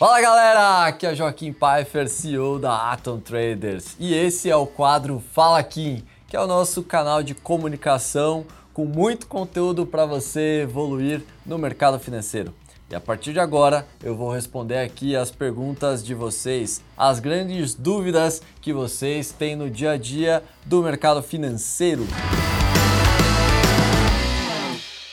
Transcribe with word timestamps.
Fala 0.00 0.18
galera, 0.18 0.86
aqui 0.86 1.04
é 1.04 1.14
Joaquim 1.14 1.52
Pfeiffer, 1.52 2.08
CEO 2.08 2.58
da 2.58 2.90
Atom 2.90 3.20
Traders 3.20 3.96
e 4.00 4.14
esse 4.14 4.48
é 4.48 4.56
o 4.56 4.66
quadro 4.66 5.22
Fala 5.34 5.62
Kim, 5.62 6.02
que 6.26 6.34
é 6.34 6.40
o 6.40 6.46
nosso 6.46 6.82
canal 6.82 7.22
de 7.22 7.34
comunicação 7.34 8.46
com 8.72 8.86
muito 8.86 9.26
conteúdo 9.26 9.84
para 9.84 10.06
você 10.06 10.62
evoluir 10.62 11.22
no 11.44 11.58
mercado 11.58 11.98
financeiro. 11.98 12.54
E 12.90 12.94
a 12.94 13.00
partir 13.00 13.34
de 13.34 13.40
agora 13.40 13.86
eu 14.02 14.16
vou 14.16 14.32
responder 14.32 14.78
aqui 14.78 15.14
as 15.14 15.30
perguntas 15.30 16.02
de 16.02 16.14
vocês, 16.14 16.82
as 16.96 17.20
grandes 17.20 17.74
dúvidas 17.74 18.40
que 18.62 18.72
vocês 18.72 19.32
têm 19.32 19.54
no 19.54 19.68
dia 19.68 19.90
a 19.90 19.96
dia 19.98 20.42
do 20.64 20.82
mercado 20.82 21.22
financeiro. 21.22 22.06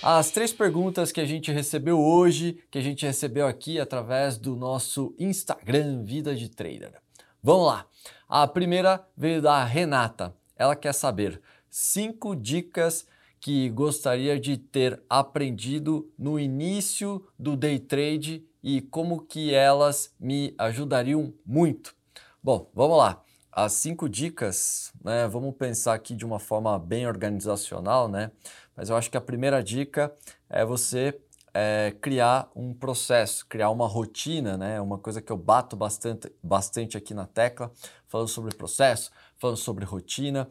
As 0.09 0.31
três 0.31 0.53
perguntas 0.53 1.11
que 1.11 1.19
a 1.19 1.25
gente 1.25 1.51
recebeu 1.51 1.99
hoje, 1.99 2.63
que 2.71 2.77
a 2.77 2.81
gente 2.81 3.05
recebeu 3.05 3.45
aqui 3.45 3.77
através 3.77 4.37
do 4.37 4.55
nosso 4.55 5.13
Instagram 5.19 6.05
Vida 6.05 6.33
de 6.33 6.47
Trader. 6.47 6.93
Vamos 7.43 7.67
lá. 7.67 7.85
A 8.25 8.47
primeira 8.47 9.05
veio 9.17 9.41
da 9.41 9.61
Renata. 9.65 10.33
Ela 10.55 10.77
quer 10.77 10.93
saber 10.93 11.41
cinco 11.69 12.37
dicas 12.37 13.05
que 13.37 13.67
gostaria 13.67 14.39
de 14.39 14.55
ter 14.55 15.03
aprendido 15.09 16.09
no 16.17 16.39
início 16.39 17.27
do 17.37 17.57
day 17.57 17.77
trade 17.77 18.47
e 18.63 18.79
como 18.79 19.25
que 19.25 19.53
elas 19.53 20.15
me 20.17 20.55
ajudariam 20.57 21.33
muito. 21.45 21.93
Bom, 22.41 22.71
vamos 22.73 22.97
lá. 22.97 23.21
As 23.51 23.73
cinco 23.73 24.07
dicas, 24.07 24.93
né? 25.03 25.27
Vamos 25.27 25.55
pensar 25.55 25.95
aqui 25.95 26.15
de 26.15 26.23
uma 26.23 26.39
forma 26.39 26.77
bem 26.77 27.07
organizacional, 27.07 28.07
né? 28.07 28.31
Mas 28.77 28.89
eu 28.89 28.95
acho 28.95 29.09
que 29.09 29.17
a 29.17 29.21
primeira 29.21 29.63
dica 29.63 30.13
é 30.47 30.63
você 30.63 31.19
é, 31.51 31.95
criar 31.99 32.51
um 32.55 32.71
processo, 32.71 33.43
criar 33.47 33.71
uma 33.71 33.87
rotina, 33.87 34.55
né? 34.55 34.79
Uma 34.79 34.99
coisa 34.99 35.19
que 35.19 35.31
eu 35.31 35.37
bato 35.37 35.75
bastante, 35.75 36.31
bastante 36.43 36.95
aqui 36.95 37.15
na 37.15 37.25
tecla, 37.25 37.71
falando 38.07 38.27
sobre 38.27 38.55
processo, 38.55 39.09
falando 39.37 39.57
sobre 39.57 39.83
rotina. 39.83 40.47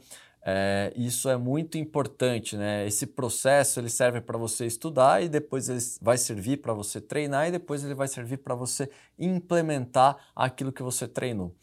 É, 0.49 0.93
isso 0.97 1.29
é 1.29 1.37
muito 1.37 1.79
importante, 1.79 2.57
né? 2.57 2.85
Esse 2.87 3.07
processo 3.07 3.79
ele 3.79 3.89
serve 3.89 4.21
para 4.21 4.37
você 4.37 4.67
estudar 4.67 5.23
e 5.23 5.29
depois 5.29 5.69
ele 5.69 5.81
vai 6.01 6.19
servir 6.19 6.57
para 6.59 6.73
você 6.73 7.01
treinar 7.01 7.47
e 7.47 7.53
depois 7.53 7.85
ele 7.85 7.95
vai 7.95 8.09
servir 8.09 8.39
para 8.39 8.57
você 8.57 8.91
implementar 9.17 10.17
aquilo 10.35 10.73
que 10.73 10.83
você 10.83 11.07
treinou. 11.07 11.55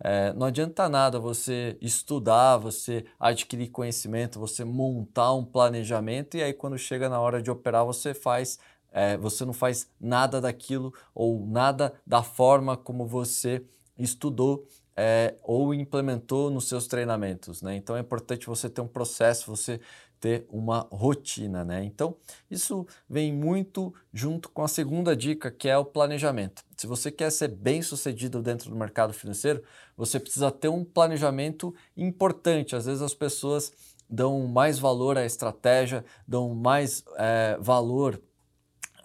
É, 0.00 0.32
não 0.32 0.46
adianta 0.46 0.88
nada 0.88 1.18
você 1.18 1.76
estudar, 1.80 2.56
você 2.56 3.04
adquirir 3.18 3.68
conhecimento, 3.70 4.38
você 4.38 4.64
montar 4.64 5.34
um 5.34 5.44
planejamento 5.44 6.36
e 6.36 6.42
aí 6.42 6.52
quando 6.52 6.78
chega 6.78 7.08
na 7.08 7.20
hora 7.20 7.42
de 7.42 7.50
operar 7.50 7.84
você 7.84 8.14
faz, 8.14 8.58
é, 8.92 9.16
você 9.16 9.44
não 9.44 9.52
faz 9.52 9.90
nada 10.00 10.40
daquilo 10.40 10.94
ou 11.14 11.44
nada 11.44 11.92
da 12.06 12.22
forma 12.22 12.76
como 12.76 13.06
você 13.06 13.64
estudou 13.98 14.64
é, 14.96 15.36
ou 15.42 15.72
implementou 15.72 16.50
nos 16.50 16.68
seus 16.68 16.86
treinamentos. 16.86 17.62
Né? 17.62 17.76
Então 17.76 17.96
é 17.96 18.00
importante 18.00 18.46
você 18.46 18.68
ter 18.68 18.80
um 18.80 18.88
processo, 18.88 19.46
você 19.48 19.80
ter 20.20 20.46
uma 20.50 20.88
rotina, 20.90 21.64
né? 21.64 21.84
Então, 21.84 22.16
isso 22.50 22.86
vem 23.08 23.32
muito 23.32 23.92
junto 24.12 24.48
com 24.48 24.62
a 24.62 24.68
segunda 24.68 25.16
dica, 25.16 25.50
que 25.50 25.68
é 25.68 25.76
o 25.76 25.84
planejamento. 25.84 26.64
Se 26.76 26.86
você 26.86 27.10
quer 27.10 27.30
ser 27.30 27.48
bem 27.48 27.82
sucedido 27.82 28.42
dentro 28.42 28.70
do 28.70 28.76
mercado 28.76 29.12
financeiro, 29.12 29.62
você 29.96 30.20
precisa 30.20 30.50
ter 30.50 30.68
um 30.68 30.84
planejamento 30.84 31.74
importante. 31.96 32.76
Às 32.76 32.86
vezes 32.86 33.02
as 33.02 33.14
pessoas 33.14 33.72
dão 34.08 34.46
mais 34.46 34.78
valor 34.78 35.18
à 35.18 35.24
estratégia, 35.24 36.04
dão 36.26 36.54
mais 36.54 37.04
é, 37.16 37.56
valor 37.60 38.20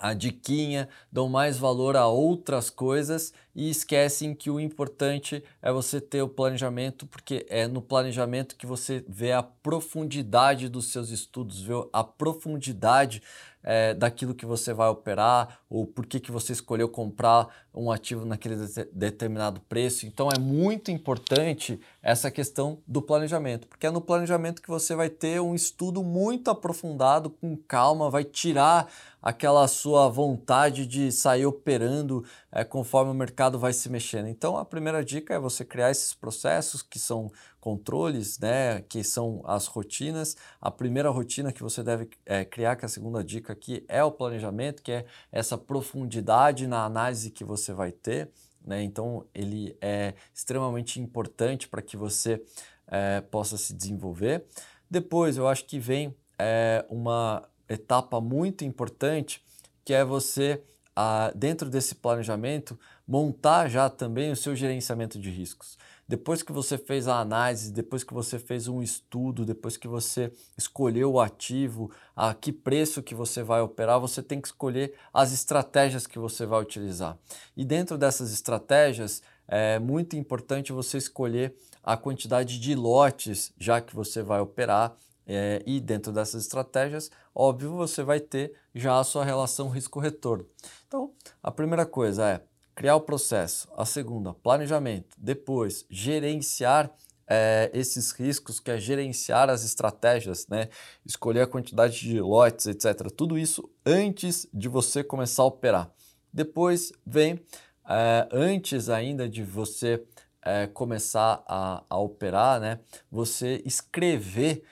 a 0.04 0.14
diquinha, 0.14 0.90
dão 1.10 1.30
mais 1.30 1.58
valor 1.58 1.96
a 1.96 2.06
outras 2.08 2.70
coisas 2.70 3.32
e 3.56 3.70
esquecem 3.70 4.36
que 4.36 4.50
o 4.50 4.60
importante 4.60 5.42
é 5.62 5.72
você 5.72 6.02
ter 6.02 6.22
o 6.22 6.28
planejamento, 6.28 7.08
porque 7.08 7.46
é 7.48 7.68
no 7.68 7.82
planejamento 7.82 8.58
que 8.58 8.66
você 8.66 9.06
vê 9.08 9.32
a 9.32 9.42
profundidade 9.42 10.68
dos 10.68 10.92
seus 10.92 11.10
estudos, 11.10 11.62
vê 11.62 11.74
a 11.94 12.04
profundidade 12.04 13.24
é, 13.64 13.94
daquilo 13.94 14.36
que 14.36 14.46
você 14.46 14.74
vai 14.74 14.90
operar 14.90 15.60
ou 15.70 15.88
por 15.88 16.06
que, 16.06 16.20
que 16.20 16.32
você 16.32 16.52
escolheu 16.52 16.90
comprar 16.90 17.48
um 17.74 17.90
ativo 17.90 18.26
naquele 18.26 18.58
de 18.58 18.86
determinado 18.92 19.62
preço. 19.62 20.06
Então 20.06 20.28
é 20.30 20.38
muito 20.38 20.92
importante 20.92 21.80
essa 22.02 22.30
questão 22.30 22.80
do 22.86 23.02
planejamento, 23.02 23.68
porque 23.68 23.88
é 23.88 23.92
no 23.92 24.02
planejamento 24.02 24.62
que 24.62 24.68
você 24.68 24.96
vai 24.96 25.10
ter 25.10 25.40
um 25.40 25.56
estudo 25.56 26.04
muito 26.04 26.52
aprofundado, 26.52 27.30
com 27.30 27.56
calma, 27.56 28.10
vai 28.10 28.26
tirar 28.26 28.92
aquela 29.24 29.66
sua 29.70 30.10
vontade 30.10 30.86
de 30.86 31.10
sair 31.10 31.46
operando 31.46 32.26
é, 32.52 32.66
conforme 32.66 33.10
o 33.10 33.16
mercado 33.16 33.58
vai 33.58 33.72
se 33.72 33.90
mexendo. 33.90 34.28
Então 34.28 34.58
a 34.58 34.66
primeira 34.66 35.04
dica 35.04 35.34
é 35.34 35.40
você 35.40 35.64
criar 35.64 35.90
esses 35.90 36.14
processos 36.14 36.82
que 36.82 37.00
são 37.00 37.32
controles, 37.62 38.38
né, 38.38 38.82
que 38.82 39.02
são 39.02 39.42
as 39.46 39.66
rotinas. 39.66 40.36
A 40.60 40.70
primeira 40.70 41.10
rotina 41.10 41.54
que 41.54 41.64
você 41.64 41.82
deve 41.82 42.10
é, 42.26 42.44
criar, 42.44 42.76
que 42.76 42.84
é 42.84 42.88
a 42.88 42.90
segunda 42.90 43.24
dica 43.24 43.54
aqui, 43.54 43.86
é 43.88 44.04
o 44.04 44.12
planejamento, 44.12 44.84
que 44.84 44.92
é 44.92 45.06
essa 45.32 45.58
profundidade 45.58 46.68
na 46.68 46.84
análise 46.84 47.32
que 47.32 47.46
você 47.46 47.72
vai 47.72 47.94
ter. 47.94 48.30
Né? 48.62 48.84
Então, 48.84 49.26
ele 49.34 49.78
é 49.82 50.14
extremamente 50.34 51.00
importante 51.00 51.70
para 51.70 51.82
que 51.82 51.96
você 51.96 52.44
é, 52.88 53.22
possa 53.22 53.56
se 53.56 53.74
desenvolver. 53.74 54.46
Depois, 54.90 55.38
eu 55.38 55.48
acho 55.48 55.66
que 55.66 55.80
vem 55.80 56.14
é, 56.38 56.86
uma 56.90 57.48
etapa 57.68 58.20
muito 58.20 58.64
importante, 58.64 59.44
que 59.84 59.94
é 59.94 60.04
você, 60.04 60.62
ah, 60.96 61.32
dentro 61.36 61.70
desse 61.70 61.96
planejamento, 61.96 62.78
montar 63.08 63.70
já 63.70 63.90
também 63.90 64.32
o 64.32 64.36
seu 64.36 64.56
gerenciamento 64.56 65.20
de 65.20 65.30
riscos. 65.30 65.78
Depois 66.08 66.44
que 66.44 66.52
você 66.52 66.78
fez 66.78 67.08
a 67.08 67.20
análise, 67.20 67.72
depois 67.72 68.04
que 68.04 68.14
você 68.14 68.38
fez 68.38 68.68
um 68.68 68.84
estudo, 68.84 69.46
depois 69.46 69.78
que 69.78 69.88
você 69.88 70.32
escolheu 70.58 71.14
o 71.14 71.20
ativo, 71.20 71.90
a 72.16 72.34
que 72.34 72.52
preço 72.52 73.02
que 73.02 73.16
você 73.16 73.42
vai 73.42 73.62
operar, 73.62 74.00
você 74.00 74.22
tem 74.22 74.42
que 74.42 74.48
escolher 74.48 74.94
as 75.14 75.32
estratégias 75.32 76.06
que 76.06 76.20
você 76.20 76.46
vai 76.46 76.62
utilizar. 76.62 77.18
E 77.56 77.64
dentro 77.64 77.98
dessas 77.98 78.34
estratégias, 78.34 79.22
é 79.48 79.80
muito 79.80 80.16
importante 80.16 80.72
você 80.72 80.98
escolher 80.98 81.56
a 81.82 81.98
quantidade 81.98 82.60
de 82.60 82.76
lotes 82.76 83.54
já 83.58 83.82
que 83.82 83.96
você 83.96 84.22
vai 84.22 84.40
operar. 84.40 84.96
É, 85.26 85.64
e 85.66 85.80
dentro 85.80 86.12
dessas 86.12 86.44
estratégias, 86.44 87.10
óbvio, 87.34 87.74
você 87.74 88.04
vai 88.04 88.20
ter 88.20 88.54
já 88.76 89.00
a 89.00 89.04
sua 89.04 89.24
relação 89.24 89.70
risco-retorno. 89.70 90.46
Então, 90.88 91.12
a 91.42 91.52
primeira 91.52 91.86
coisa 91.86 92.28
é 92.28 92.42
criar 92.76 92.96
o 92.96 93.02
processo. 93.02 93.70
A 93.78 93.86
segunda, 93.86 94.34
planejamento. 94.34 95.16
Depois, 95.18 95.86
gerenciar 95.90 96.92
é, 97.28 97.72
esses 97.74 98.12
riscos, 98.12 98.60
que 98.60 98.72
é 98.72 98.78
gerenciar 98.78 99.50
as 99.50 99.64
estratégias, 99.64 100.48
né? 100.48 100.70
escolher 101.06 101.42
a 101.42 101.48
quantidade 101.48 102.00
de 102.00 102.20
lotes, 102.20 102.68
etc. 102.68 103.10
Tudo 103.16 103.38
isso 103.38 103.70
antes 103.86 104.48
de 104.54 104.68
você 104.68 105.04
começar 105.04 105.44
a 105.44 105.48
operar. 105.48 105.92
Depois 106.32 106.92
vem, 107.06 107.40
é, 107.88 108.28
antes 108.32 108.90
ainda 108.90 109.28
de 109.28 109.44
você 109.44 110.04
é, 110.42 110.68
começar 110.68 111.44
a, 111.48 111.84
a, 111.90 111.98
operar, 111.98 112.60
né? 112.60 112.80
você 113.10 113.62
escrever 113.66 114.64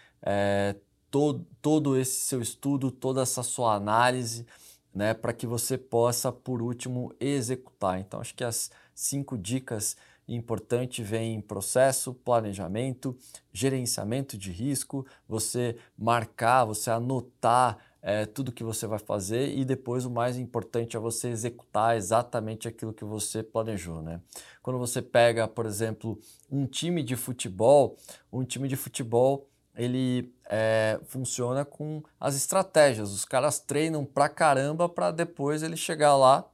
todo, 1.10 1.46
todo 1.62 1.98
esse 1.98 2.22
seu 2.22 2.42
estudo, 2.42 2.90
toda 2.90 3.22
essa 3.22 3.44
sua 3.44 3.76
análise, 3.76 4.46
né, 4.94 5.14
para 5.14 5.34
que 5.34 5.48
você 5.48 5.78
possa, 5.78 6.32
por 6.32 6.62
último, 6.62 7.14
executar. 7.20 8.00
Então, 8.00 8.20
acho 8.20 8.36
que 8.36 8.44
as 8.44 8.72
cinco 8.94 9.38
dicas 9.38 9.96
importantes 10.28 11.06
vêm 11.06 11.42
processo, 11.42 12.14
planejamento, 12.14 13.18
gerenciamento 13.52 14.38
de 14.38 14.52
risco, 14.52 15.06
você 15.28 15.78
marcar, 15.98 16.66
você 16.66 16.90
anotar 16.90 17.78
é, 18.02 18.26
tudo 18.26 18.52
que 18.52 18.64
você 18.64 18.88
vai 18.88 18.98
fazer 18.98 19.56
e 19.56 19.64
depois 19.64 20.06
o 20.06 20.10
mais 20.10 20.38
importante 20.38 20.98
é 20.98 21.00
você 21.00 21.30
executar 21.30 21.96
exatamente 21.96 22.68
aquilo 22.68 22.94
que 22.94 23.06
você 23.06 23.44
planejou, 23.44 24.02
né? 24.02 24.20
Quando 24.64 24.80
você 24.80 25.02
pega, 25.02 25.48
por 25.48 25.66
exemplo, 25.66 26.18
um 26.50 26.66
time 26.66 27.04
de 27.04 27.16
futebol, 27.16 27.98
um 28.32 28.44
time 28.44 28.68
de 28.68 28.76
futebol 28.76 29.48
ele 29.82 30.32
é, 30.46 31.00
funciona 31.06 31.66
com 31.66 32.04
as 32.20 32.36
estratégias. 32.36 33.12
Os 33.12 33.26
caras 33.26 33.60
treinam 33.60 34.06
pra 34.06 34.30
caramba 34.30 34.88
para 34.88 35.10
depois 35.12 35.64
ele 35.64 35.76
chegar 35.76 36.16
lá 36.16 36.48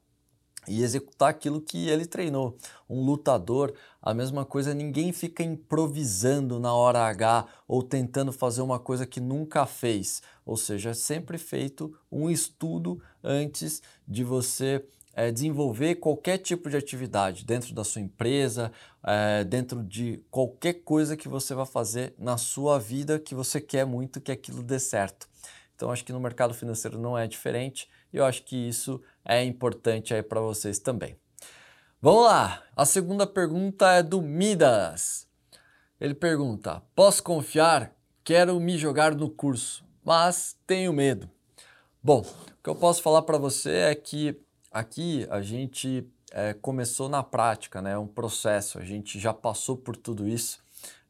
e 0.68 0.82
executar 0.82 1.30
aquilo 1.30 1.62
que 1.62 1.90
ele 1.90 2.06
treinou. 2.06 2.58
Um 2.90 3.02
lutador, 3.02 3.74
a 4.02 4.14
mesma 4.14 4.46
coisa, 4.46 4.74
ninguém 4.74 5.12
fica 5.12 5.44
improvisando 5.44 6.60
na 6.60 6.74
hora 6.74 7.00
H 7.08 7.46
ou 7.68 7.84
tentando 7.84 8.32
fazer 8.32 8.62
uma 8.62 8.80
coisa 8.80 9.06
que 9.06 9.20
nunca 9.20 9.66
fez. 9.66 10.22
Ou 10.46 10.56
seja, 10.56 10.92
é 10.92 10.94
sempre 10.94 11.38
feito 11.38 11.94
um 12.12 12.30
estudo 12.30 13.02
antes 13.24 13.82
de 14.08 14.24
você 14.24 14.86
é, 15.18 15.32
desenvolver 15.32 15.96
qualquer 15.96 16.38
tipo 16.38 16.70
de 16.70 16.78
atividade 16.78 17.44
dentro 17.44 17.74
da 17.74 17.84
sua 17.84 18.04
empresa, 18.04 18.72
é, 19.04 19.44
dentro 19.44 19.84
de 19.84 20.24
qualquer 20.30 20.74
coisa 20.74 21.18
que 21.18 21.28
você 21.28 21.56
vai 21.56 21.66
fazer 21.66 22.14
na 22.20 22.38
sua 22.38 22.78
vida 22.78 23.18
que 23.18 23.34
você 23.34 23.60
quer 23.60 23.84
muito 23.84 24.22
que 24.22 24.32
aquilo 24.32 24.62
dê 24.62 24.78
certo. 24.78 25.28
Então 25.76 25.90
acho 25.90 26.06
que 26.06 26.14
no 26.14 26.20
mercado 26.20 26.54
financeiro 26.54 27.00
não 27.00 27.18
é 27.18 27.26
diferente 27.26 27.90
e 28.14 28.18
eu 28.18 28.26
acho 28.26 28.44
que 28.44 28.56
isso 28.56 29.02
é 29.26 29.44
importante 29.44 30.14
aí 30.14 30.22
para 30.22 30.40
vocês 30.40 30.78
também. 30.78 31.18
Vamos 32.00 32.26
lá! 32.26 32.62
A 32.76 32.86
segunda 32.86 33.26
pergunta 33.26 33.92
é 33.94 34.04
do 34.04 34.22
Midas. 34.22 35.28
Ele 36.00 36.14
pergunta: 36.14 36.84
Posso 36.94 37.24
confiar? 37.24 37.92
Quero 38.24 38.60
me 38.60 38.78
jogar 38.78 39.16
no 39.16 39.32
curso, 39.32 39.84
mas 40.06 40.56
tenho 40.68 40.94
medo. 40.94 41.28
Bom, 42.04 42.20
o 42.20 42.64
que 42.64 42.70
eu 42.70 42.76
posso 42.76 43.02
falar 43.02 43.24
para 43.24 43.40
você 43.40 43.72
é 43.72 43.96
que 43.96 44.40
aqui 44.72 45.28
a 45.30 45.42
gente 45.42 46.08
é, 46.32 46.54
começou 46.54 47.10
na 47.10 47.24
prática, 47.24 47.82
né? 47.82 47.98
Um 47.98 48.08
processo, 48.08 48.80
a 48.80 48.84
gente 48.84 49.20
já 49.20 49.34
passou 49.34 49.78
por 49.78 49.96
tudo 49.96 50.28
isso 50.28 50.62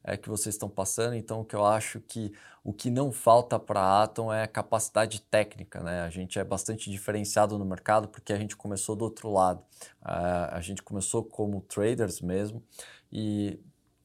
é, 0.03 0.15
que 0.15 0.29
vocês 0.29 0.55
estão 0.55 0.69
passando, 0.69 1.15
então 1.15 1.41
o 1.41 1.45
que 1.45 1.55
eu 1.55 1.65
acho 1.65 1.99
que 1.99 2.31
o 2.63 2.73
que 2.73 2.89
não 2.89 3.13
falta 3.13 3.57
para 3.57 3.79
a 3.79 4.03
Atom 4.03 4.33
é 4.33 4.45
capacidade 4.45 5.21
técnica, 5.21 5.81
né? 5.81 6.01
A 6.01 6.09
gente 6.09 6.37
é 6.37 6.43
bastante 6.43 6.91
diferenciado 6.91 7.57
no 7.57 7.63
mercado 7.63 8.09
porque 8.09 8.33
a 8.33 8.37
gente 8.37 8.57
começou 8.57 8.93
do 8.93 9.05
outro 9.05 9.31
lado. 9.31 9.63
A 10.01 10.59
gente 10.59 10.83
começou 10.83 11.23
como 11.23 11.61
traders 11.61 12.19
mesmo 12.19 12.61
e 13.09 13.57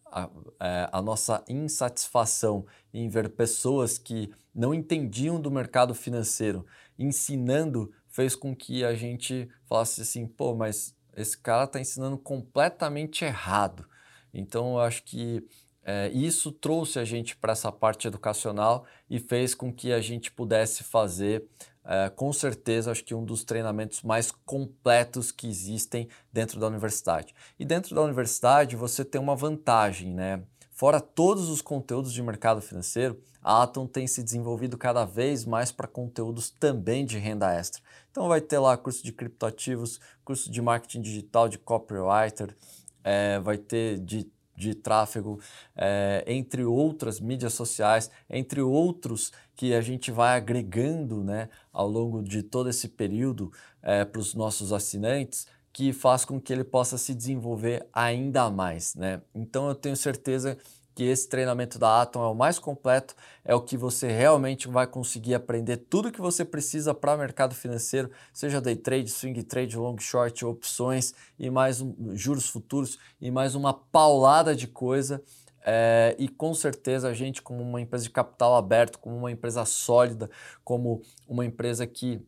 a, 0.06 0.28
é, 0.60 0.88
a, 0.92 1.02
nossa 1.02 1.42
insatisfação 1.48 2.64
em 2.94 3.08
ver 3.08 3.30
pessoas 3.30 3.98
que 3.98 4.30
não 4.54 4.72
entendiam 4.72 5.40
do 5.40 5.50
mercado 5.50 5.92
financeiro 5.92 6.64
ensinando 6.96 7.90
fez 8.12 8.36
com 8.36 8.54
que 8.54 8.84
a 8.84 8.94
gente 8.94 9.48
falasse 9.64 10.02
assim, 10.02 10.26
pô, 10.26 10.54
mas 10.54 10.94
esse 11.16 11.36
cara 11.36 11.64
está 11.64 11.80
ensinando 11.80 12.16
completamente 12.16 13.24
errado. 13.24 13.84
Então 14.32 14.74
eu 14.74 14.80
acho 14.80 15.02
que 15.02 15.44
é, 15.84 16.10
isso 16.10 16.52
trouxe 16.52 16.98
a 16.98 17.04
gente 17.04 17.36
para 17.36 17.52
essa 17.52 17.72
parte 17.72 18.06
educacional 18.06 18.86
e 19.10 19.18
fez 19.18 19.54
com 19.54 19.72
que 19.72 19.92
a 19.92 20.00
gente 20.00 20.30
pudesse 20.30 20.84
fazer, 20.84 21.44
é, 21.84 22.08
com 22.10 22.32
certeza, 22.32 22.92
acho 22.92 23.04
que 23.04 23.14
um 23.14 23.24
dos 23.24 23.42
treinamentos 23.42 24.02
mais 24.02 24.30
completos 24.30 25.32
que 25.32 25.48
existem 25.48 26.08
dentro 26.32 26.60
da 26.60 26.68
universidade. 26.68 27.34
E 27.58 27.64
dentro 27.64 27.94
da 27.94 28.02
universidade 28.02 28.76
você 28.76 29.04
tem 29.04 29.20
uma 29.20 29.34
vantagem, 29.34 30.14
né? 30.14 30.42
Fora 30.82 31.00
todos 31.00 31.48
os 31.48 31.62
conteúdos 31.62 32.12
de 32.12 32.20
mercado 32.20 32.60
financeiro, 32.60 33.16
a 33.40 33.62
Atom 33.62 33.86
tem 33.86 34.04
se 34.08 34.20
desenvolvido 34.20 34.76
cada 34.76 35.04
vez 35.04 35.44
mais 35.44 35.70
para 35.70 35.86
conteúdos 35.86 36.50
também 36.50 37.06
de 37.06 37.18
renda 37.18 37.54
extra. 37.54 37.80
Então 38.10 38.26
vai 38.26 38.40
ter 38.40 38.58
lá 38.58 38.76
curso 38.76 39.04
de 39.04 39.12
criptoativos, 39.12 40.00
curso 40.24 40.50
de 40.50 40.60
marketing 40.60 41.00
digital, 41.00 41.48
de 41.48 41.56
copywriter, 41.56 42.56
é, 43.04 43.38
vai 43.38 43.58
ter 43.58 44.00
de 44.00 44.28
de 44.54 44.74
tráfego, 44.74 45.40
é, 45.74 46.22
entre 46.26 46.62
outras 46.64 47.18
mídias 47.18 47.54
sociais, 47.54 48.10
entre 48.28 48.60
outros 48.60 49.32
que 49.56 49.74
a 49.74 49.80
gente 49.80 50.10
vai 50.10 50.36
agregando 50.36 51.24
né, 51.24 51.48
ao 51.72 51.88
longo 51.88 52.22
de 52.22 52.42
todo 52.42 52.68
esse 52.68 52.88
período 52.88 53.50
é, 53.82 54.04
para 54.04 54.20
os 54.20 54.34
nossos 54.34 54.72
assinantes, 54.72 55.46
que 55.72 55.92
faz 55.92 56.24
com 56.24 56.40
que 56.40 56.52
ele 56.52 56.64
possa 56.64 56.98
se 56.98 57.14
desenvolver 57.14 57.86
ainda 57.92 58.50
mais. 58.50 58.94
Né? 58.94 59.22
Então 59.34 59.68
eu 59.68 59.74
tenho 59.74 59.96
certeza 59.96 60.58
que 60.94 61.04
esse 61.04 61.28
treinamento 61.28 61.78
da 61.78 62.02
Atom 62.02 62.22
é 62.22 62.28
o 62.28 62.34
mais 62.34 62.58
completo, 62.58 63.14
é 63.44 63.54
o 63.54 63.62
que 63.62 63.76
você 63.76 64.08
realmente 64.08 64.68
vai 64.68 64.86
conseguir 64.86 65.34
aprender 65.34 65.78
tudo 65.78 66.12
que 66.12 66.20
você 66.20 66.44
precisa 66.44 66.92
para 66.92 67.14
o 67.14 67.18
mercado 67.18 67.54
financeiro, 67.54 68.10
seja 68.32 68.60
day 68.60 68.76
trade, 68.76 69.10
swing 69.10 69.42
trade, 69.42 69.76
long 69.76 69.96
short, 69.98 70.44
opções 70.44 71.14
e 71.38 71.48
mais 71.48 71.80
um, 71.80 71.94
juros 72.14 72.48
futuros 72.48 72.98
e 73.20 73.30
mais 73.30 73.54
uma 73.54 73.72
paulada 73.72 74.54
de 74.54 74.66
coisa. 74.66 75.22
É, 75.64 76.16
e 76.18 76.28
com 76.28 76.52
certeza 76.52 77.08
a 77.08 77.14
gente, 77.14 77.40
como 77.40 77.62
uma 77.62 77.80
empresa 77.80 78.04
de 78.04 78.10
capital 78.10 78.56
aberto, 78.56 78.98
como 78.98 79.16
uma 79.16 79.30
empresa 79.30 79.64
sólida, 79.64 80.28
como 80.64 81.00
uma 81.28 81.44
empresa 81.44 81.86
que 81.86 82.20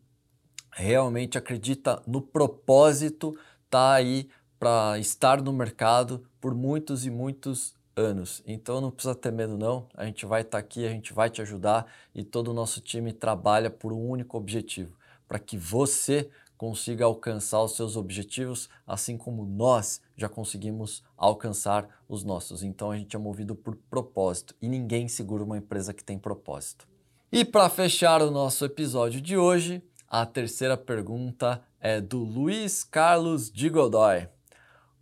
realmente 0.75 1.39
acredita 1.39 2.03
no 2.07 2.21
propósito, 2.21 3.37
tá 3.71 3.95
aí 3.95 4.29
para 4.59 4.99
estar 4.99 5.41
no 5.41 5.53
mercado 5.53 6.25
por 6.41 6.55
muitos 6.55 7.07
e 7.07 7.11
muitos 7.11 7.75
anos. 7.97 8.43
Então 8.47 8.81
não 8.81 8.91
precisa 8.91 9.15
ter 9.15 9.33
medo 9.33 9.57
não, 9.57 9.87
a 9.95 10.05
gente 10.05 10.27
vai 10.27 10.43
estar 10.43 10.59
tá 10.59 10.59
aqui, 10.59 10.87
a 10.87 10.91
gente 10.91 11.13
vai 11.13 11.31
te 11.31 11.41
ajudar 11.41 11.87
e 12.15 12.25
todo 12.25 12.49
o 12.49 12.55
nosso 12.55 12.81
time 12.81 13.13
trabalha 13.13 13.71
por 13.71 13.93
um 13.93 14.09
único 14.09 14.37
objetivo, 14.37 14.97
para 15.29 15.39
que 15.39 15.57
você 15.57 16.29
consiga 16.57 17.05
alcançar 17.05 17.63
os 17.63 17.77
seus 17.77 17.97
objetivos, 17.97 18.69
assim 18.87 19.17
como 19.17 19.45
nós 19.45 20.01
já 20.17 20.29
conseguimos 20.29 21.03
alcançar 21.17 21.89
os 22.09 22.25
nossos. 22.25 22.63
Então 22.63 22.91
a 22.91 22.97
gente 22.97 23.15
é 23.15 23.19
movido 23.19 23.55
por 23.55 23.77
propósito 23.77 24.55
e 24.61 24.69
ninguém 24.69 25.09
segura 25.09 25.45
uma 25.45 25.59
empresa 25.59 25.93
que 25.93 26.05
tem 26.05 26.19
propósito. 26.19 26.87
E 27.31 27.45
para 27.45 27.69
fechar 27.69 28.23
o 28.23 28.31
nosso 28.31 28.65
episódio 28.65 29.21
de 29.21 29.37
hoje, 29.37 29.83
a 30.17 30.25
terceira 30.25 30.77
pergunta 30.77 31.61
é 31.81 32.01
do 32.01 32.19
Luiz 32.19 32.85
Carlos 32.85 33.51
de 33.51 33.69
Godoy. 33.69 34.29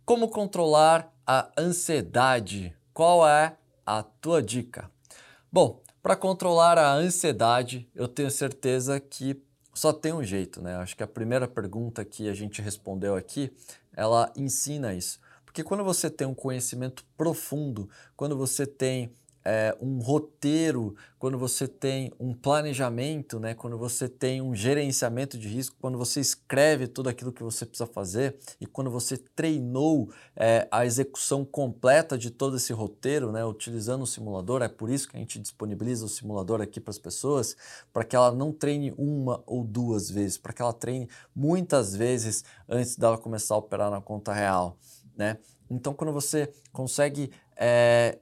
Como 0.03 0.27
controlar 0.27 1.13
a 1.23 1.51
ansiedade 1.55 2.75
qual 2.91 3.27
é 3.27 3.55
a 3.85 4.01
tua 4.01 4.41
dica? 4.41 4.89
Bom, 5.51 5.83
para 6.01 6.15
controlar 6.15 6.79
a 6.79 6.95
ansiedade, 6.95 7.87
eu 7.93 8.07
tenho 8.07 8.31
certeza 8.31 8.99
que 8.99 9.39
só 9.71 9.93
tem 9.93 10.11
um 10.11 10.23
jeito, 10.23 10.63
né? 10.63 10.77
Acho 10.77 10.97
que 10.97 11.03
a 11.03 11.07
primeira 11.07 11.47
pergunta 11.47 12.03
que 12.03 12.27
a 12.27 12.33
gente 12.33 12.59
respondeu 12.59 13.15
aqui, 13.15 13.53
ela 13.95 14.33
ensina 14.35 14.95
isso. 14.95 15.19
Porque 15.45 15.63
quando 15.63 15.83
você 15.83 16.09
tem 16.09 16.25
um 16.25 16.33
conhecimento 16.33 17.05
profundo, 17.15 17.87
quando 18.17 18.35
você 18.35 18.65
tem 18.65 19.13
é, 19.45 19.75
um 19.81 19.99
roteiro, 19.99 20.95
quando 21.19 21.37
você 21.37 21.67
tem 21.67 22.11
um 22.19 22.33
planejamento, 22.33 23.39
né, 23.39 23.53
quando 23.53 23.77
você 23.77 24.07
tem 24.07 24.41
um 24.41 24.55
gerenciamento 24.55 25.37
de 25.37 25.47
risco, 25.47 25.75
quando 25.79 25.97
você 25.97 26.19
escreve 26.19 26.87
tudo 26.87 27.09
aquilo 27.09 27.31
que 27.31 27.43
você 27.43 27.65
precisa 27.65 27.87
fazer 27.87 28.37
e 28.59 28.65
quando 28.65 28.89
você 28.89 29.17
treinou 29.17 30.09
é, 30.35 30.67
a 30.71 30.85
execução 30.85 31.45
completa 31.45 32.17
de 32.17 32.29
todo 32.29 32.57
esse 32.57 32.73
roteiro, 32.73 33.31
né, 33.31 33.43
utilizando 33.45 34.03
o 34.03 34.07
simulador, 34.07 34.61
é 34.61 34.69
por 34.69 34.89
isso 34.89 35.09
que 35.09 35.15
a 35.15 35.19
gente 35.19 35.39
disponibiliza 35.39 36.05
o 36.05 36.09
simulador 36.09 36.61
aqui 36.61 36.79
para 36.79 36.91
as 36.91 36.99
pessoas, 36.99 37.55
para 37.91 38.03
que 38.03 38.15
ela 38.15 38.31
não 38.31 38.51
treine 38.51 38.93
uma 38.97 39.43
ou 39.45 39.63
duas 39.63 40.09
vezes, 40.09 40.37
para 40.37 40.53
que 40.53 40.61
ela 40.61 40.73
treine 40.73 41.09
muitas 41.35 41.95
vezes 41.95 42.43
antes 42.67 42.95
dela 42.95 43.17
começar 43.17 43.55
a 43.55 43.57
operar 43.57 43.91
na 43.91 44.01
conta 44.01 44.33
real. 44.33 44.77
Né? 45.15 45.37
Então, 45.69 45.93
quando 45.93 46.11
você 46.11 46.51
consegue 46.71 47.31
é, 47.55 48.17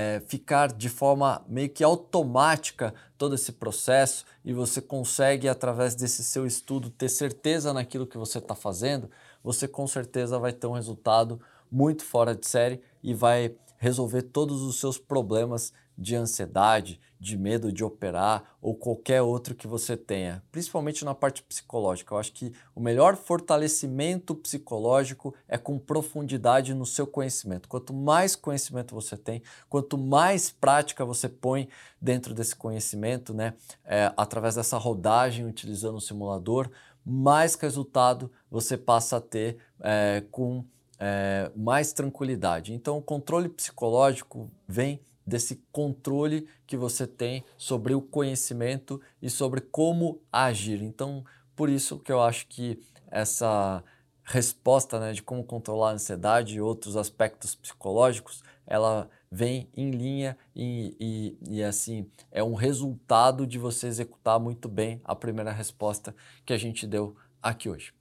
é, 0.00 0.20
ficar 0.20 0.72
de 0.72 0.88
forma 0.88 1.44
meio 1.48 1.68
que 1.68 1.82
automática 1.82 2.94
todo 3.18 3.34
esse 3.34 3.50
processo 3.50 4.24
e 4.44 4.52
você 4.52 4.80
consegue, 4.80 5.48
através 5.48 5.96
desse 5.96 6.22
seu 6.22 6.46
estudo, 6.46 6.88
ter 6.88 7.08
certeza 7.08 7.72
naquilo 7.72 8.06
que 8.06 8.16
você 8.16 8.38
está 8.38 8.54
fazendo, 8.54 9.10
você 9.42 9.66
com 9.66 9.88
certeza 9.88 10.38
vai 10.38 10.52
ter 10.52 10.68
um 10.68 10.72
resultado 10.72 11.40
muito 11.68 12.04
fora 12.04 12.32
de 12.32 12.46
série 12.46 12.80
e 13.02 13.12
vai 13.12 13.56
resolver 13.76 14.22
todos 14.22 14.62
os 14.62 14.78
seus 14.78 14.98
problemas 14.98 15.72
de 15.98 16.14
ansiedade, 16.14 17.00
de 17.18 17.36
medo 17.36 17.72
de 17.72 17.82
operar 17.82 18.56
ou 18.62 18.76
qualquer 18.76 19.20
outro 19.20 19.52
que 19.52 19.66
você 19.66 19.96
tenha, 19.96 20.40
principalmente 20.52 21.04
na 21.04 21.12
parte 21.12 21.42
psicológica. 21.42 22.14
Eu 22.14 22.18
acho 22.18 22.32
que 22.32 22.52
o 22.72 22.80
melhor 22.80 23.16
fortalecimento 23.16 24.36
psicológico 24.36 25.34
é 25.48 25.58
com 25.58 25.76
profundidade 25.76 26.72
no 26.72 26.86
seu 26.86 27.04
conhecimento. 27.04 27.68
Quanto 27.68 27.92
mais 27.92 28.36
conhecimento 28.36 28.94
você 28.94 29.16
tem, 29.16 29.42
quanto 29.68 29.98
mais 29.98 30.50
prática 30.50 31.04
você 31.04 31.28
põe 31.28 31.68
dentro 32.00 32.32
desse 32.32 32.54
conhecimento, 32.54 33.34
né, 33.34 33.54
é, 33.84 34.12
através 34.16 34.54
dessa 34.54 34.78
rodagem 34.78 35.46
utilizando 35.46 35.96
o 35.96 36.00
simulador, 36.00 36.70
mais 37.04 37.56
resultado 37.56 38.30
você 38.48 38.76
passa 38.76 39.16
a 39.16 39.20
ter 39.20 39.56
é, 39.80 40.22
com 40.30 40.64
é, 40.98 41.50
mais 41.56 41.92
tranquilidade. 41.92 42.72
Então, 42.72 42.98
o 42.98 43.02
controle 43.02 43.48
psicológico 43.48 44.50
vem 44.66 45.00
desse 45.28 45.62
controle 45.70 46.48
que 46.66 46.76
você 46.76 47.06
tem 47.06 47.44
sobre 47.56 47.94
o 47.94 48.00
conhecimento 48.00 49.00
e 49.20 49.28
sobre 49.28 49.60
como 49.60 50.20
agir. 50.32 50.82
Então, 50.82 51.24
por 51.54 51.68
isso 51.68 51.98
que 51.98 52.10
eu 52.10 52.22
acho 52.22 52.46
que 52.46 52.80
essa 53.10 53.84
resposta 54.24 54.98
né, 54.98 55.12
de 55.12 55.22
como 55.22 55.44
controlar 55.44 55.90
a 55.90 55.94
ansiedade 55.94 56.56
e 56.56 56.60
outros 56.60 56.96
aspectos 56.96 57.54
psicológicos, 57.54 58.42
ela 58.66 59.08
vem 59.30 59.68
em 59.76 59.90
linha 59.90 60.36
e, 60.54 60.96
e, 60.98 61.56
e, 61.56 61.62
assim 61.62 62.10
é 62.30 62.42
um 62.42 62.54
resultado 62.54 63.46
de 63.46 63.58
você 63.58 63.86
executar 63.86 64.40
muito 64.40 64.68
bem 64.68 65.00
a 65.04 65.14
primeira 65.14 65.52
resposta 65.52 66.14
que 66.44 66.52
a 66.52 66.58
gente 66.58 66.86
deu 66.86 67.14
aqui 67.42 67.68
hoje. 67.68 67.92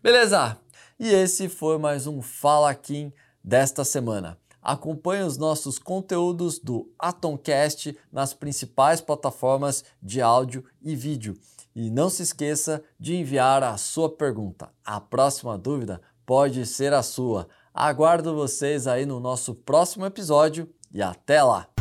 Beleza? 0.00 0.56
E 0.98 1.08
esse 1.08 1.48
foi 1.48 1.78
mais 1.78 2.06
um 2.06 2.22
Fala 2.22 2.72
Kim 2.74 3.12
desta 3.42 3.84
semana. 3.84 4.38
Acompanhe 4.62 5.22
os 5.22 5.36
nossos 5.36 5.78
conteúdos 5.78 6.58
do 6.58 6.90
Atomcast 6.98 7.96
nas 8.12 8.34
principais 8.34 9.00
plataformas 9.00 9.84
de 10.02 10.20
áudio 10.20 10.64
e 10.82 10.94
vídeo. 10.96 11.36
E 11.74 11.90
não 11.90 12.10
se 12.10 12.22
esqueça 12.22 12.82
de 12.98 13.14
enviar 13.14 13.62
a 13.62 13.76
sua 13.76 14.10
pergunta. 14.10 14.70
A 14.84 15.00
próxima 15.00 15.56
dúvida 15.56 16.00
pode 16.26 16.66
ser 16.66 16.92
a 16.92 17.02
sua. 17.02 17.48
Aguardo 17.72 18.34
vocês 18.34 18.86
aí 18.86 19.06
no 19.06 19.20
nosso 19.20 19.54
próximo 19.54 20.04
episódio 20.04 20.68
e 20.92 21.00
até 21.00 21.42
lá! 21.42 21.77